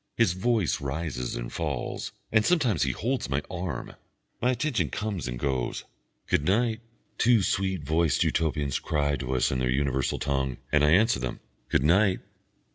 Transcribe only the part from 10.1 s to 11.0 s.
tongue, and I